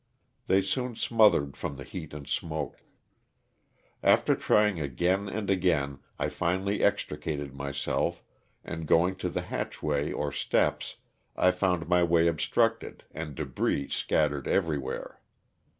[0.47, 2.79] They soon smothered from the heat and smoke.
[4.01, 8.23] After trying again and again I finally extricated myself
[8.63, 10.95] and, going to the hatchway or steps,
[11.35, 15.21] I found my way obstructed and debris scattered every where.